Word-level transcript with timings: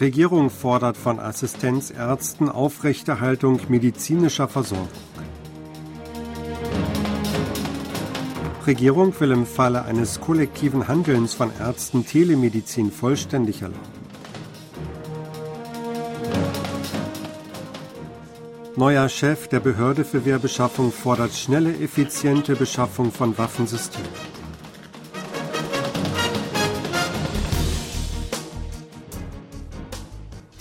Regierung 0.00 0.48
fordert 0.48 0.96
von 0.96 1.20
Assistenzärzten 1.20 2.48
Aufrechterhaltung 2.48 3.60
medizinischer 3.68 4.48
Versorgung. 4.48 4.88
Regierung 8.66 9.18
will 9.20 9.32
im 9.32 9.44
Falle 9.44 9.84
eines 9.84 10.20
kollektiven 10.20 10.88
Handelns 10.88 11.34
von 11.34 11.50
Ärzten 11.58 12.06
Telemedizin 12.06 12.90
vollständig 12.90 13.60
erlauben. 13.60 14.00
Neuer 18.76 19.08
Chef 19.10 19.48
der 19.48 19.60
Behörde 19.60 20.04
für 20.04 20.24
Wehrbeschaffung 20.24 20.92
fordert 20.92 21.34
schnelle, 21.34 21.76
effiziente 21.78 22.56
Beschaffung 22.56 23.12
von 23.12 23.36
Waffensystemen. 23.36 24.29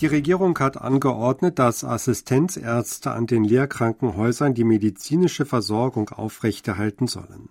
Die 0.02 0.08
Regierung 0.08 0.58
hat 0.60 0.80
angeordnet, 0.80 1.60
dass 1.60 1.84
Assistenzärzte 1.84 3.12
an 3.12 3.28
den 3.28 3.44
Lehrkrankenhäusern 3.44 4.54
die 4.54 4.64
medizinische 4.64 5.46
Versorgung 5.46 6.10
aufrechterhalten 6.10 7.08
sollen. 7.08 7.50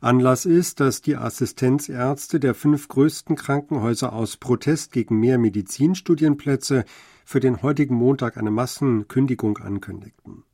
Anlass 0.00 0.46
ist, 0.46 0.80
dass 0.80 1.02
die 1.02 1.16
Assistenzärzte 1.16 2.40
der 2.40 2.54
fünf 2.54 2.88
größten 2.88 3.36
Krankenhäuser 3.36 4.14
aus 4.14 4.38
Protest 4.38 4.92
gegen 4.92 5.20
mehr 5.20 5.36
Medizinstudienplätze 5.36 6.86
für 7.24 7.40
den 7.40 7.60
heutigen 7.60 7.96
Montag 7.96 8.38
eine 8.38 8.50
Massenkündigung 8.50 9.58
ankündigten. 9.58 10.44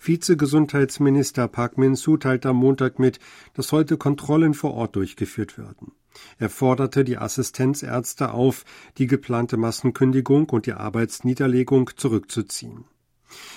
Vizegesundheitsminister 0.00 1.48
Park 1.48 1.76
Min-soo 1.76 2.18
teilte 2.18 2.50
am 2.50 2.56
Montag 2.56 3.00
mit, 3.00 3.18
dass 3.54 3.72
heute 3.72 3.96
Kontrollen 3.96 4.54
vor 4.54 4.74
Ort 4.74 4.94
durchgeführt 4.94 5.58
werden. 5.58 5.92
Er 6.38 6.50
forderte 6.50 7.04
die 7.04 7.18
Assistenzärzte 7.18 8.32
auf, 8.32 8.64
die 8.98 9.06
geplante 9.06 9.56
Massenkündigung 9.56 10.48
und 10.50 10.66
die 10.66 10.72
Arbeitsniederlegung 10.72 11.90
zurückzuziehen. 11.96 12.84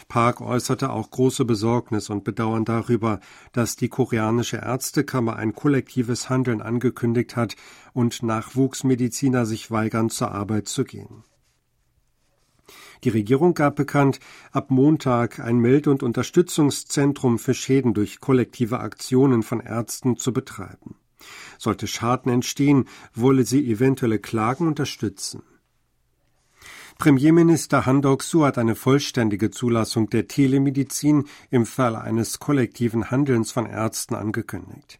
Park 0.08 0.42
äußerte 0.42 0.90
auch 0.90 1.10
große 1.12 1.46
Besorgnis 1.46 2.10
und 2.10 2.24
Bedauern 2.24 2.66
darüber, 2.66 3.20
dass 3.54 3.76
die 3.76 3.90
koreanische 3.90 4.58
Ärztekammer 4.58 5.38
ein 5.38 5.54
kollektives 5.54 6.30
Handeln 6.30 6.62
angekündigt 6.62 7.36
hat 7.36 7.56
und 7.94 8.22
Nachwuchsmediziner 8.24 9.46
sich 9.46 9.72
weigern, 9.72 10.10
zur 10.10 10.32
Arbeit 10.32 10.68
zu 10.68 10.84
gehen. 10.84 11.24
Die 13.04 13.10
Regierung 13.10 13.54
gab 13.54 13.76
bekannt, 13.76 14.20
ab 14.52 14.70
Montag 14.70 15.40
ein 15.40 15.58
Melde- 15.58 15.90
und 15.90 16.04
Unterstützungszentrum 16.04 17.40
für 17.40 17.54
Schäden 17.54 17.94
durch 17.94 18.20
kollektive 18.20 18.80
Aktionen 18.80 19.42
von 19.42 19.60
Ärzten 19.60 20.18
zu 20.18 20.34
betreiben. 20.34 20.96
Sollte 21.62 21.86
Schaden 21.86 22.32
entstehen, 22.32 22.86
wolle 23.14 23.46
sie 23.46 23.70
eventuelle 23.72 24.18
Klagen 24.18 24.66
unterstützen. 24.66 25.44
Premierminister 26.98 27.86
Han 27.86 28.02
Dok-soo 28.02 28.46
hat 28.46 28.58
eine 28.58 28.74
vollständige 28.74 29.52
Zulassung 29.52 30.10
der 30.10 30.28
Telemedizin 30.28 31.26
im 31.52 31.68
Fall 31.68 31.96
eines 31.96 32.40
kollektiven 32.40 33.12
Handelns 33.12 33.52
von 33.52 33.68
Ärzten 33.68 34.16
angekündigt. 34.16 35.00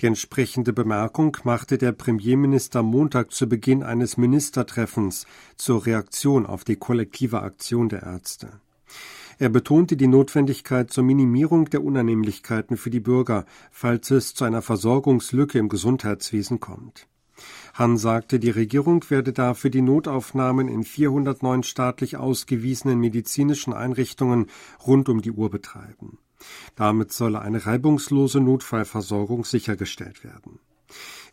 Die 0.00 0.06
entsprechende 0.06 0.72
Bemerkung 0.72 1.36
machte 1.44 1.76
der 1.76 1.92
Premierminister 1.92 2.82
Montag 2.82 3.30
zu 3.32 3.46
Beginn 3.46 3.82
eines 3.82 4.16
Ministertreffens 4.16 5.26
zur 5.56 5.84
Reaktion 5.84 6.46
auf 6.46 6.64
die 6.64 6.76
kollektive 6.76 7.42
Aktion 7.42 7.90
der 7.90 8.04
Ärzte. 8.04 8.58
Er 9.40 9.48
betonte 9.48 9.96
die 9.96 10.06
Notwendigkeit 10.06 10.92
zur 10.92 11.02
Minimierung 11.02 11.64
der 11.70 11.82
Unannehmlichkeiten 11.82 12.76
für 12.76 12.90
die 12.90 13.00
Bürger, 13.00 13.46
falls 13.70 14.10
es 14.10 14.34
zu 14.34 14.44
einer 14.44 14.60
Versorgungslücke 14.60 15.58
im 15.58 15.70
Gesundheitswesen 15.70 16.60
kommt. 16.60 17.08
Han 17.72 17.96
sagte, 17.96 18.38
die 18.38 18.50
Regierung 18.50 19.02
werde 19.08 19.32
dafür 19.32 19.70
die 19.70 19.80
Notaufnahmen 19.80 20.68
in 20.68 20.84
409 20.84 21.62
staatlich 21.62 22.18
ausgewiesenen 22.18 23.00
medizinischen 23.00 23.72
Einrichtungen 23.72 24.48
rund 24.86 25.08
um 25.08 25.22
die 25.22 25.32
Uhr 25.32 25.48
betreiben. 25.48 26.18
Damit 26.74 27.10
solle 27.10 27.40
eine 27.40 27.64
reibungslose 27.64 28.40
Notfallversorgung 28.40 29.46
sichergestellt 29.46 30.22
werden. 30.22 30.58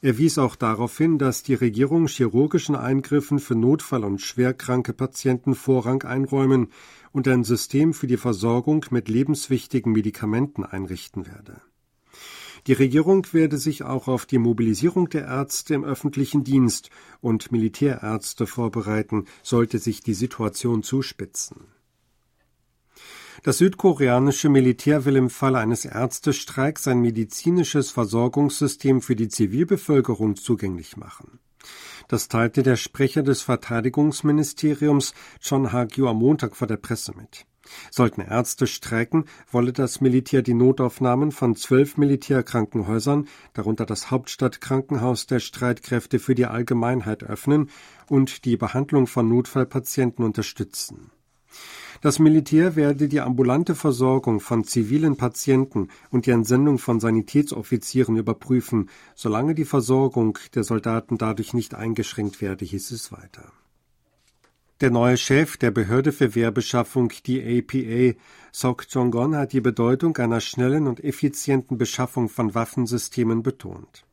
Er 0.01 0.17
wies 0.17 0.37
auch 0.37 0.55
darauf 0.55 0.97
hin, 0.97 1.17
dass 1.17 1.43
die 1.43 1.55
Regierung 1.55 2.07
chirurgischen 2.07 2.75
Eingriffen 2.75 3.39
für 3.39 3.55
Notfall- 3.55 4.03
und 4.03 4.21
schwerkranke 4.21 4.93
Patienten 4.93 5.55
Vorrang 5.55 6.03
einräumen 6.03 6.67
und 7.11 7.27
ein 7.27 7.43
System 7.43 7.93
für 7.93 8.07
die 8.07 8.17
Versorgung 8.17 8.85
mit 8.91 9.09
lebenswichtigen 9.09 9.91
Medikamenten 9.93 10.63
einrichten 10.63 11.25
werde. 11.25 11.61
Die 12.67 12.73
Regierung 12.73 13.25
werde 13.31 13.57
sich 13.57 13.83
auch 13.83 14.07
auf 14.07 14.25
die 14.25 14.39
Mobilisierung 14.39 15.09
der 15.09 15.25
Ärzte 15.25 15.73
im 15.73 15.85
öffentlichen 15.85 16.43
Dienst 16.43 16.89
und 17.21 17.51
Militärärzte 17.51 18.45
vorbereiten, 18.45 19.25
sollte 19.41 19.79
sich 19.79 20.01
die 20.01 20.13
Situation 20.13 20.83
zuspitzen. 20.83 21.76
Das 23.47 23.59
südkoreanische 23.59 24.49
Militär 24.49 25.05
will 25.05 25.15
im 25.15 25.29
Falle 25.29 25.59
eines 25.59 25.85
Ärztestreiks 25.85 26.83
sein 26.83 26.99
medizinisches 26.99 27.91
Versorgungssystem 27.91 29.01
für 29.01 29.15
die 29.15 29.29
Zivilbevölkerung 29.29 30.35
zugänglich 30.35 30.97
machen. 30.97 31.39
Das 32.09 32.27
teilte 32.27 32.61
der 32.61 32.75
Sprecher 32.75 33.23
des 33.23 33.41
Verteidigungsministeriums 33.43 35.13
John 35.41 35.71
Ha-kyu 35.71 36.09
am 36.09 36.17
Montag 36.17 36.57
vor 36.57 36.67
der 36.67 36.75
Presse 36.75 37.13
mit. 37.15 37.45
Sollten 37.89 38.19
Ärzte 38.19 38.67
streiken, 38.67 39.23
wolle 39.49 39.71
das 39.71 40.01
Militär 40.01 40.41
die 40.41 40.53
Notaufnahmen 40.53 41.31
von 41.31 41.55
zwölf 41.55 41.95
Militärkrankenhäusern, 41.95 43.29
darunter 43.53 43.85
das 43.85 44.11
Hauptstadtkrankenhaus 44.11 45.25
der 45.25 45.39
Streitkräfte 45.39 46.19
für 46.19 46.35
die 46.35 46.47
Allgemeinheit 46.47 47.23
öffnen 47.23 47.69
und 48.09 48.43
die 48.43 48.57
Behandlung 48.57 49.07
von 49.07 49.29
Notfallpatienten 49.29 50.25
unterstützen. 50.25 51.11
Das 52.01 52.19
Militär 52.19 52.75
werde 52.75 53.07
die 53.07 53.21
ambulante 53.21 53.73
Versorgung 53.73 54.39
von 54.39 54.63
zivilen 54.63 55.17
Patienten 55.17 55.89
und 56.11 56.25
die 56.25 56.31
Entsendung 56.31 56.77
von 56.77 56.99
Sanitätsoffizieren 56.99 58.17
überprüfen, 58.17 58.89
solange 59.15 59.55
die 59.55 59.65
Versorgung 59.65 60.37
der 60.53 60.63
Soldaten 60.63 61.17
dadurch 61.17 61.53
nicht 61.53 61.73
eingeschränkt 61.73 62.41
werde, 62.41 62.65
hieß 62.65 62.91
es 62.91 63.11
weiter. 63.11 63.51
Der 64.79 64.91
neue 64.91 65.17
Chef 65.17 65.57
der 65.57 65.71
Behörde 65.71 66.11
für 66.11 66.35
Wehrbeschaffung, 66.35 67.11
die 67.25 67.41
APA, 67.41 68.15
Sok 68.51 68.85
Jong-gon, 68.87 69.35
hat 69.35 69.51
die 69.51 69.59
Bedeutung 69.59 70.15
einer 70.17 70.39
schnellen 70.39 70.85
und 70.85 71.03
effizienten 71.03 71.79
Beschaffung 71.79 72.29
von 72.29 72.53
Waffensystemen 72.53 73.41
betont. 73.41 74.05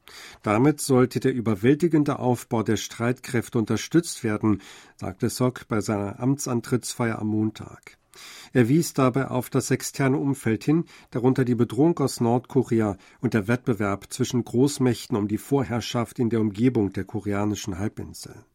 Damit 0.43 0.81
sollte 0.81 1.21
der 1.21 1.35
überwältigende 1.35 2.19
Aufbau 2.19 2.63
der 2.63 2.79
Streitkräfte 2.79 3.59
unterstützt 3.59 4.25
werden, 4.25 4.63
sagte 4.97 5.29
Sok 5.29 5.69
bei 5.69 5.83
seiner 5.83 6.19
Amtsantrittsfeier 6.19 7.19
am 7.19 7.27
Montag. 7.27 7.99
Er 8.55 8.67
wies 8.67 8.95
dabei 8.95 9.29
auf 9.29 9.51
das 9.51 9.71
externe 9.71 10.17
Umfeld 10.17 10.65
hin, 10.65 10.87
darunter 11.11 11.45
die 11.45 11.57
Bedrohung 11.57 11.99
aus 11.99 12.23
Nordkorea 12.23 12.97
und 13.21 13.35
der 13.35 13.49
Wettbewerb 13.49 14.11
zwischen 14.11 14.43
Großmächten 14.43 15.15
um 15.15 15.29
die 15.29 15.37
Vorherrschaft 15.37 16.19
in 16.19 16.31
der 16.31 16.41
Umgebung 16.41 16.91
der 16.95 17.05
koreanischen 17.05 17.79
Halbinsel. 17.79 18.47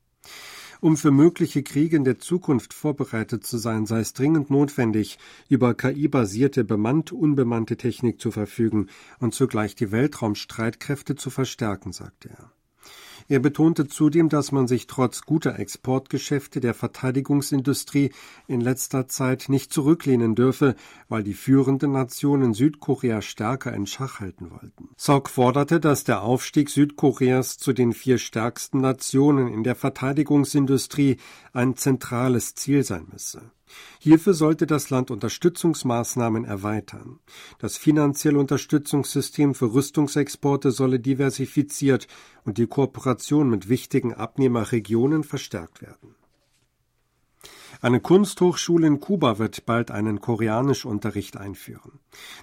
Um 0.82 0.96
für 0.96 1.12
mögliche 1.12 1.62
Kriege 1.62 1.98
in 1.98 2.06
der 2.06 2.20
Zukunft 2.20 2.74
vorbereitet 2.74 3.46
zu 3.46 3.58
sein, 3.58 3.86
sei 3.86 4.00
es 4.00 4.14
dringend 4.14 4.50
notwendig, 4.50 5.20
über 5.50 5.74
KI-basierte 5.74 6.64
bemannt-unbemannte 6.64 7.76
Technik 7.76 8.22
zu 8.22 8.32
verfügen 8.32 8.88
und 9.20 9.34
zugleich 9.34 9.76
die 9.76 9.92
Weltraumstreitkräfte 9.92 11.16
zu 11.16 11.30
verstärken, 11.30 11.92
sagte 11.92 12.30
er. 12.30 12.52
Er 13.30 13.40
betonte 13.40 13.88
zudem, 13.88 14.28
dass 14.28 14.52
man 14.52 14.68
sich 14.68 14.88
trotz 14.88 15.22
guter 15.22 15.60
Exportgeschäfte 15.60 16.60
der 16.60 16.74
Verteidigungsindustrie 16.74 18.12
in 18.48 18.60
letzter 18.60 19.08
Zeit 19.08 19.50
nicht 19.50 19.72
zurücklehnen 19.72 20.34
dürfe, 20.34 20.76
weil 21.10 21.22
die 21.22 21.36
führenden 21.36 21.92
Nationen 21.92 22.56
Südkorea 22.56 23.22
stärker 23.22 23.72
in 23.72 23.86
Schach 23.86 24.20
halten 24.20 24.50
wollten. 24.50 24.90
Sok 24.98 25.30
forderte, 25.30 25.80
dass 25.80 26.04
der 26.04 26.24
Aufstieg 26.24 26.72
Südkoreas 26.72 27.60
zu 27.60 27.72
den 27.72 27.94
vier 27.94 28.18
stärksten 28.18 28.82
Nationen 28.82 29.48
in 29.48 29.64
der 29.64 29.76
Verteidigungsindustrie 29.76 31.18
ein 31.54 31.78
zentrales 31.78 32.56
Ziel 32.56 32.84
sein 32.84 33.06
müsse. 33.12 33.52
Hierfür 34.00 34.34
sollte 34.34 34.66
das 34.66 34.90
Land 34.90 35.12
Unterstützungsmaßnahmen 35.12 36.46
erweitern. 36.46 37.20
Das 37.60 37.78
finanzielle 37.78 38.40
Unterstützungssystem 38.40 39.56
für 39.56 39.74
Rüstungsexporte 39.74 40.72
solle 40.72 41.00
diversifiziert 41.00 42.08
und 42.46 42.58
die 42.58 42.68
Kooperation 42.68 43.50
mit 43.50 43.70
wichtigen 43.70 44.14
Abnehmerregionen 44.14 45.24
verstärkt 45.24 45.82
werden. 45.82 46.16
Eine 47.82 48.02
Kunsthochschule 48.02 48.88
in 48.88 49.00
Kuba 49.00 49.40
wird 49.40 49.66
bald 49.66 49.90
einen 49.90 50.20
Koreanischunterricht 50.20 51.38
einführen. 51.38 52.00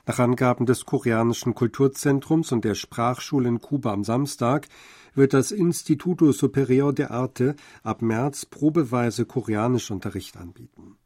Nach 0.07 0.19
Angaben 0.19 0.65
des 0.65 0.87
Koreanischen 0.87 1.55
Kulturzentrums 1.55 2.53
und 2.53 2.65
der 2.65 2.75
Sprachschule 2.75 3.47
in 3.47 3.61
Kuba 3.61 3.93
am 3.93 4.03
Samstag 4.03 4.67
wird 5.15 5.35
das 5.35 5.51
Instituto 5.51 6.33
Superior 6.33 6.95
de 6.95 7.07
Arte 7.07 7.57
ab 7.83 8.01
März 8.01 8.47
probeweise 8.47 9.27
Koreanischunterricht 9.27 10.39
anbieten. 10.39 10.97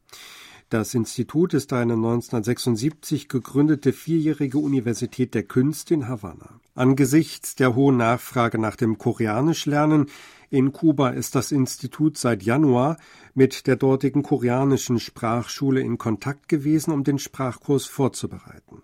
Das 0.71 0.95
Institut 0.95 1.53
ist 1.53 1.73
eine 1.73 1.95
1976 1.95 3.29
gegründete 3.29 3.93
vierjährige 3.93 4.59
Universität 4.59 5.35
der 5.35 5.43
Künste 5.43 5.95
in 5.95 6.07
Havanna. 6.07 6.61
Angesichts 6.77 7.57
der 7.57 7.75
hohen 7.75 7.97
Nachfrage 7.97 8.57
nach 8.57 8.77
dem 8.77 8.97
Koreanischlernen 8.97 10.07
In 10.49 10.73
Kuba 10.73 11.11
ist 11.11 11.35
das 11.35 11.51
Institut 11.51 12.19
seit 12.19 12.45
Januar 12.45 12.99
mit 13.35 13.67
der 13.67 13.75
dortigen 13.75 14.23
koreanischen 14.23 15.01
Sprachschule 15.01 15.81
in 15.81 15.99
Kontakt 15.99 16.49
gewesen, 16.49 16.93
um 16.93 17.03
den 17.03 17.19
Sprachkurs 17.19 17.87
vorzubereiten. 17.87 18.83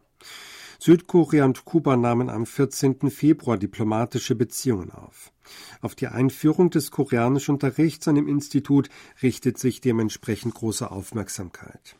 Südkorea 0.78 1.44
und 1.44 1.64
Kuba 1.64 1.96
nahmen 1.96 2.30
am 2.30 2.46
14. 2.46 3.10
Februar 3.10 3.56
diplomatische 3.56 4.34
Beziehungen 4.34 4.90
auf. 4.90 5.32
Auf 5.80 5.94
die 5.94 6.08
Einführung 6.08 6.70
des 6.70 6.90
Koreanischunterrichts 6.90 8.08
an 8.08 8.16
dem 8.16 8.28
Institut 8.28 8.88
richtet 9.22 9.58
sich 9.58 9.80
dementsprechend 9.80 10.54
große 10.54 10.90
Aufmerksamkeit. 10.90 11.96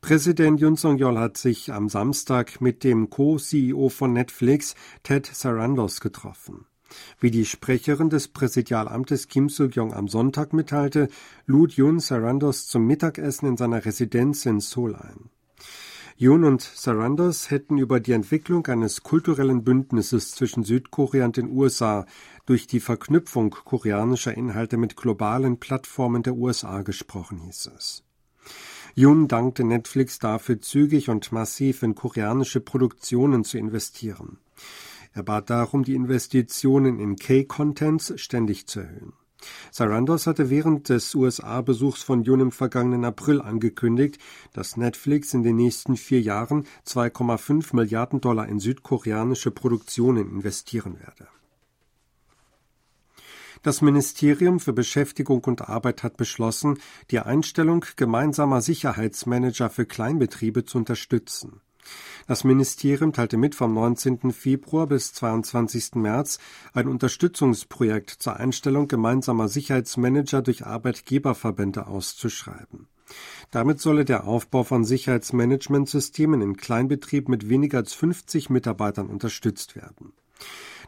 Präsident 0.00 0.60
Yun 0.60 0.76
Song-yeol 0.76 1.16
hat 1.18 1.36
sich 1.36 1.72
am 1.72 1.88
Samstag 1.88 2.60
mit 2.60 2.82
dem 2.82 3.08
Co-CEO 3.08 3.88
von 3.88 4.12
Netflix, 4.12 4.74
Ted 5.04 5.26
Sarandos, 5.26 6.00
getroffen. 6.00 6.66
Wie 7.20 7.30
die 7.30 7.46
Sprecherin 7.46 8.10
des 8.10 8.28
Präsidialamtes 8.28 9.28
Kim 9.28 9.48
Soo-kyung 9.48 9.94
am 9.94 10.08
Sonntag 10.08 10.52
mitteilte, 10.52 11.08
lud 11.46 11.74
Yun 11.74 12.00
Sarandos 12.00 12.66
zum 12.66 12.86
Mittagessen 12.86 13.46
in 13.46 13.56
seiner 13.56 13.84
Residenz 13.84 14.44
in 14.44 14.60
Seoul 14.60 14.96
ein. 14.96 15.30
Yoon 16.22 16.44
und 16.44 16.62
Sarandos 16.62 17.50
hätten 17.50 17.78
über 17.78 17.98
die 17.98 18.12
Entwicklung 18.12 18.64
eines 18.68 19.02
kulturellen 19.02 19.64
Bündnisses 19.64 20.30
zwischen 20.30 20.62
Südkorea 20.62 21.24
und 21.24 21.36
den 21.36 21.50
USA 21.50 22.06
durch 22.46 22.68
die 22.68 22.78
Verknüpfung 22.78 23.50
koreanischer 23.50 24.32
Inhalte 24.32 24.76
mit 24.76 24.96
globalen 24.96 25.58
Plattformen 25.58 26.22
der 26.22 26.36
USA 26.36 26.82
gesprochen, 26.82 27.38
hieß 27.38 27.70
es. 27.76 28.04
Yoon 28.94 29.26
dankte 29.26 29.64
Netflix 29.64 30.20
dafür, 30.20 30.60
zügig 30.60 31.08
und 31.08 31.32
massiv 31.32 31.82
in 31.82 31.96
koreanische 31.96 32.60
Produktionen 32.60 33.42
zu 33.42 33.58
investieren. 33.58 34.38
Er 35.14 35.24
bat 35.24 35.50
darum, 35.50 35.82
die 35.82 35.96
Investitionen 35.96 37.00
in 37.00 37.16
K-Contents 37.16 38.12
ständig 38.14 38.68
zu 38.68 38.78
erhöhen. 38.78 39.14
Sarandos 39.70 40.26
hatte 40.26 40.50
während 40.50 40.88
des 40.88 41.14
USA-Besuchs 41.14 42.02
von 42.02 42.22
Jun 42.22 42.40
im 42.40 42.52
vergangenen 42.52 43.04
April 43.04 43.40
angekündigt, 43.40 44.18
dass 44.52 44.76
Netflix 44.76 45.34
in 45.34 45.42
den 45.42 45.56
nächsten 45.56 45.96
vier 45.96 46.20
Jahren 46.20 46.66
2,5 46.86 47.74
Milliarden 47.74 48.20
Dollar 48.20 48.48
in 48.48 48.60
südkoreanische 48.60 49.50
Produktionen 49.50 50.28
investieren 50.28 50.98
werde. 51.00 51.28
Das 53.62 53.80
Ministerium 53.80 54.58
für 54.58 54.72
Beschäftigung 54.72 55.44
und 55.44 55.68
Arbeit 55.68 56.02
hat 56.02 56.16
beschlossen, 56.16 56.78
die 57.12 57.20
Einstellung 57.20 57.84
gemeinsamer 57.94 58.60
Sicherheitsmanager 58.60 59.70
für 59.70 59.86
Kleinbetriebe 59.86 60.64
zu 60.64 60.78
unterstützen. 60.78 61.60
Das 62.26 62.44
Ministerium 62.44 63.12
teilte 63.12 63.36
mit, 63.36 63.54
vom 63.54 63.74
19. 63.74 64.32
Februar 64.32 64.86
bis 64.86 65.12
22. 65.12 65.96
März 65.96 66.38
ein 66.72 66.88
Unterstützungsprojekt 66.88 68.10
zur 68.10 68.36
Einstellung 68.36 68.88
gemeinsamer 68.88 69.48
Sicherheitsmanager 69.48 70.42
durch 70.42 70.64
Arbeitgeberverbände 70.64 71.86
auszuschreiben. 71.86 72.88
Damit 73.50 73.80
solle 73.80 74.04
der 74.04 74.24
Aufbau 74.26 74.64
von 74.64 74.84
Sicherheitsmanagementsystemen 74.84 76.40
in 76.40 76.56
Kleinbetrieben 76.56 77.30
mit 77.30 77.48
weniger 77.48 77.78
als 77.78 77.92
50 77.92 78.48
Mitarbeitern 78.48 79.08
unterstützt 79.08 79.76
werden. 79.76 80.12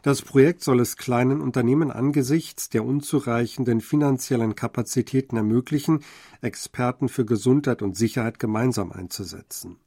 Das 0.01 0.21
Projekt 0.21 0.63
soll 0.63 0.79
es 0.79 0.97
kleinen 0.97 1.41
Unternehmen 1.41 1.91
angesichts 1.91 2.69
der 2.69 2.85
unzureichenden 2.85 3.81
finanziellen 3.81 4.55
Kapazitäten 4.55 5.37
ermöglichen, 5.37 6.03
Experten 6.41 7.09
für 7.09 7.25
Gesundheit 7.25 7.81
und 7.81 7.97
Sicherheit 7.97 8.37
gemeinsam 8.37 8.91
einzusetzen. 8.91 9.77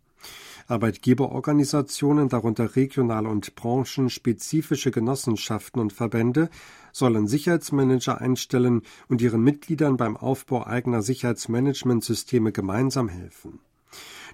Arbeitgeberorganisationen, 0.69 2.29
darunter 2.29 2.76
regionale 2.76 3.29
und 3.29 3.55
branchenspezifische 3.55 4.91
Genossenschaften 4.91 5.81
und 5.81 5.93
Verbände, 5.93 6.50
sollen 6.93 7.26
Sicherheitsmanager 7.26 8.20
einstellen 8.20 8.82
und 9.09 9.23
ihren 9.23 9.43
Mitgliedern 9.43 9.97
beim 9.97 10.17
Aufbau 10.17 10.67
eigener 10.67 11.03
Sicherheitsmanagementsysteme 11.03 12.53
gemeinsam 12.53 13.09
helfen. 13.09 13.61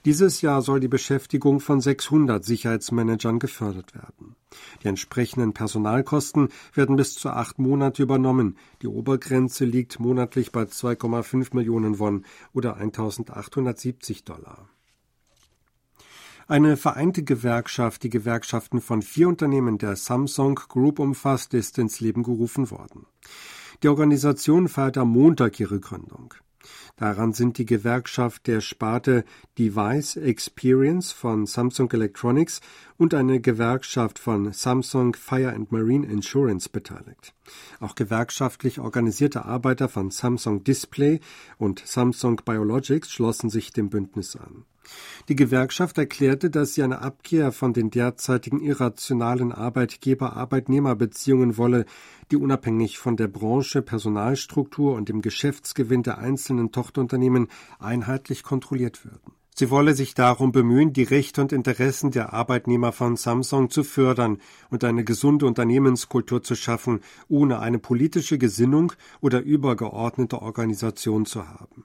Dieses 0.05 0.43
Jahr 0.43 0.61
soll 0.61 0.81
die 0.81 0.89
Beschäftigung 0.89 1.61
von 1.61 1.81
600 1.81 2.45
Sicherheitsmanagern 2.45 3.39
gefördert 3.39 3.95
werden. 3.95 4.37
Die 4.83 4.89
entsprechenden 4.89 5.55
Personalkosten 5.55 6.49
werden 6.75 6.97
bis 6.97 7.15
zu 7.15 7.31
acht 7.31 7.59
Monate 7.59 8.03
übernommen. 8.03 8.59
Die 8.83 8.89
Obergrenze 8.89 9.65
liegt 9.65 10.01
monatlich 10.01 10.53
bei 10.53 10.65
2,5 10.65 11.55
Millionen 11.55 11.99
Won 11.99 12.25
oder 12.53 12.77
1870 12.77 14.25
Dollar. 14.25 14.69
Eine 16.46 16.76
vereinte 16.76 17.23
Gewerkschaft, 17.23 18.02
die 18.02 18.11
Gewerkschaften 18.11 18.82
von 18.82 19.00
vier 19.00 19.29
Unternehmen 19.29 19.79
der 19.79 19.96
Samsung 19.96 20.56
Group 20.56 20.99
umfasst, 20.99 21.55
ist 21.55 21.79
ins 21.79 22.00
Leben 22.00 22.23
gerufen 22.23 22.70
worden. 22.70 23.06
Die 23.82 23.88
Organisation 23.88 24.69
feiert 24.69 24.99
am 24.99 25.08
Montag 25.11 25.58
ihre 25.58 25.81
Gründung. 25.81 26.35
Daran 26.96 27.32
sind 27.32 27.58
die 27.58 27.67
Gewerkschaft 27.67 28.46
der 28.46 28.61
Sparte 28.61 29.25
Device 29.58 30.17
Experience 30.17 31.12
von 31.12 31.46
Samsung 31.46 31.91
Electronics 31.93 32.61
und 32.96 33.14
eine 33.14 33.41
Gewerkschaft 33.41 34.19
von 34.19 34.52
Samsung 34.52 35.14
Fire 35.14 35.52
and 35.52 35.73
Marine 35.73 36.06
Insurance 36.06 36.69
beteiligt. 36.69 37.35
Auch 37.81 37.94
gewerkschaftlich 37.94 38.81
organisierte 38.81 39.44
Arbeiter 39.44 39.88
von 39.88 40.11
Samsung 40.11 40.64
Display 40.64 41.20
und 41.58 41.82
Samsung 41.85 42.41
Biologics 42.44 43.11
schlossen 43.11 43.50
sich 43.50 43.73
dem 43.73 43.91
Bündnis 43.91 44.37
an. 44.37 44.64
Die 45.29 45.37
Gewerkschaft 45.37 45.99
erklärte, 45.99 46.50
dass 46.50 46.75
sie 46.75 46.82
eine 46.82 47.00
Abkehr 47.00 47.52
von 47.52 47.73
den 47.73 47.91
derzeitigen 47.91 48.61
irrationalen 48.61 49.52
Arbeitgeber-Arbeitnehmer-Beziehungen 49.52 51.56
wolle, 51.56 51.87
die 52.31 52.37
unabhängig 52.37 52.99
von 52.99 53.17
der 53.17 53.29
Branche, 53.29 53.82
Personalstruktur 53.82 54.94
und 54.94 55.08
dem 55.08 55.23
Geschäftsgewinn 55.23 56.02
der 56.02 56.19
einzelnen 56.19 56.73
Tochterunternehmen 56.73 57.49
einheitlich 57.79 58.43
kontrolliert 58.43 59.05
würden. 59.05 59.32
Sie 59.56 59.71
wolle 59.71 59.95
sich 59.95 60.15
darum 60.15 60.51
bemühen, 60.51 60.93
die 60.93 61.05
Rechte 61.05 61.41
und 61.41 61.53
Interessen 61.53 62.11
der 62.11 62.33
Arbeitnehmer 62.33 62.91
von 62.91 63.17
Samsung 63.17 63.71
zu 63.71 63.85
fördern 63.85 64.39
und 64.69 64.83
eine 64.83 65.05
gesunde 65.05 65.47
Unternehmenskultur 65.47 66.43
zu 66.43 66.56
schaffen, 66.56 67.01
ohne 67.29 67.61
eine 67.61 67.79
politische 67.79 68.37
Gesinnung 68.37 68.93
oder 69.21 69.41
übergeordnete 69.41 70.43
Organisation 70.43 71.25
zu 71.25 71.49
haben. 71.49 71.85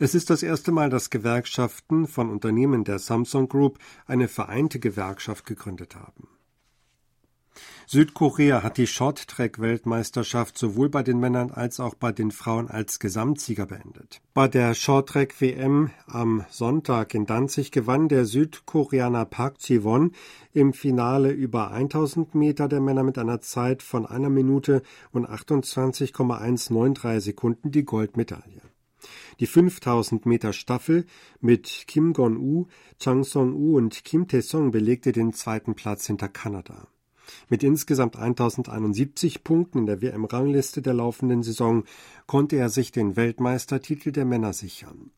Es 0.00 0.16
ist 0.16 0.28
das 0.28 0.42
erste 0.42 0.72
Mal, 0.72 0.90
dass 0.90 1.10
Gewerkschaften 1.10 2.08
von 2.08 2.30
Unternehmen 2.30 2.82
der 2.82 2.98
Samsung 2.98 3.48
Group 3.48 3.78
eine 4.06 4.26
vereinte 4.26 4.80
Gewerkschaft 4.80 5.46
gegründet 5.46 5.94
haben. 5.94 6.28
Südkorea 7.90 8.62
hat 8.62 8.76
die 8.76 8.86
Shorttrack-Weltmeisterschaft 8.86 10.58
sowohl 10.58 10.90
bei 10.90 11.02
den 11.02 11.20
Männern 11.20 11.50
als 11.50 11.80
auch 11.80 11.94
bei 11.94 12.12
den 12.12 12.32
Frauen 12.32 12.68
als 12.68 12.98
Gesamtsieger 12.98 13.64
beendet. 13.64 14.20
Bei 14.34 14.46
der 14.46 14.74
Shorttrack-WM 14.74 15.88
am 16.06 16.44
Sonntag 16.50 17.14
in 17.14 17.24
Danzig 17.24 17.72
gewann 17.72 18.10
der 18.10 18.26
Südkoreaner 18.26 19.24
Park 19.24 19.56
Ji-won 19.66 20.12
im 20.52 20.74
Finale 20.74 21.30
über 21.30 21.70
1000 21.70 22.34
Meter 22.34 22.68
der 22.68 22.82
Männer 22.82 23.04
mit 23.04 23.16
einer 23.16 23.40
Zeit 23.40 23.82
von 23.82 24.04
einer 24.04 24.28
Minute 24.28 24.82
und 25.10 25.24
28,193 25.24 27.24
Sekunden 27.24 27.70
die 27.70 27.86
Goldmedaille. 27.86 28.60
Die 29.40 29.46
5000 29.46 30.26
Meter 30.26 30.52
Staffel 30.52 31.06
mit 31.40 31.84
Kim 31.86 32.12
Gon-u, 32.12 32.66
Chang 32.98 33.24
Song-u 33.24 33.78
und 33.78 34.04
Kim 34.04 34.28
Tae-song 34.28 34.72
belegte 34.72 35.12
den 35.12 35.32
zweiten 35.32 35.74
Platz 35.74 36.06
hinter 36.06 36.28
Kanada. 36.28 36.88
Mit 37.48 37.62
insgesamt 37.62 38.16
1071 38.16 39.44
Punkten 39.44 39.78
in 39.78 39.86
der 39.86 40.02
WM-Rangliste 40.02 40.82
der 40.82 40.94
laufenden 40.94 41.42
Saison 41.42 41.84
konnte 42.26 42.56
er 42.56 42.68
sich 42.68 42.92
den 42.92 43.16
Weltmeistertitel 43.16 44.12
der 44.12 44.24
Männer 44.24 44.52
sichern. 44.52 45.10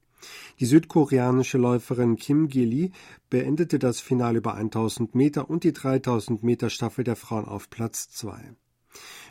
Die 0.58 0.66
südkoreanische 0.66 1.58
Läuferin 1.58 2.16
Kim 2.16 2.48
Gi-lee 2.48 2.90
beendete 3.30 3.78
das 3.78 4.00
Finale 4.00 4.38
über 4.38 4.54
1000 4.54 5.14
Meter 5.14 5.48
und 5.48 5.64
die 5.64 5.72
3000 5.72 6.42
Meter 6.42 6.68
Staffel 6.68 7.04
der 7.04 7.16
Frauen 7.16 7.46
auf 7.46 7.70
Platz 7.70 8.10
2. 8.10 8.54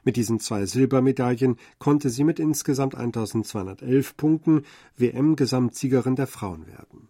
Mit 0.04 0.16
diesen 0.16 0.40
zwei 0.40 0.66
Silbermedaillen 0.66 1.58
konnte 1.78 2.10
sie 2.10 2.24
mit 2.24 2.40
insgesamt 2.40 2.96
1211 2.96 4.16
Punkten 4.16 4.64
WM-Gesamtsiegerin 4.98 6.16
der 6.16 6.28
Frauen 6.28 6.68
werden. 6.68 7.10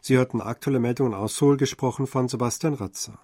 Sie 0.00 0.16
hörten 0.16 0.42
aktuelle 0.42 0.80
Meldungen 0.80 1.14
aus 1.14 1.36
Seoul, 1.36 1.56
gesprochen 1.56 2.06
von 2.06 2.28
Sebastian 2.28 2.74
Ratzer. 2.74 3.18